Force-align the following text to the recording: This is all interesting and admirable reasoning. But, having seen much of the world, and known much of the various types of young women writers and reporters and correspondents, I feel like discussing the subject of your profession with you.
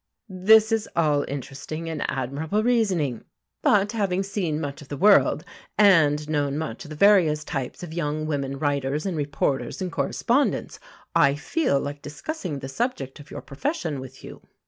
This 0.41 0.71
is 0.71 0.89
all 0.95 1.25
interesting 1.27 1.87
and 1.87 2.01
admirable 2.09 2.63
reasoning. 2.63 3.23
But, 3.61 3.91
having 3.91 4.23
seen 4.23 4.59
much 4.59 4.81
of 4.81 4.87
the 4.87 4.97
world, 4.97 5.45
and 5.77 6.27
known 6.27 6.57
much 6.57 6.83
of 6.85 6.89
the 6.89 6.95
various 6.95 7.43
types 7.43 7.83
of 7.83 7.93
young 7.93 8.25
women 8.25 8.57
writers 8.57 9.05
and 9.05 9.15
reporters 9.15 9.79
and 9.79 9.91
correspondents, 9.91 10.79
I 11.15 11.35
feel 11.35 11.79
like 11.79 12.01
discussing 12.01 12.57
the 12.57 12.67
subject 12.67 13.19
of 13.19 13.29
your 13.29 13.41
profession 13.43 13.99
with 13.99 14.23
you. 14.23 14.41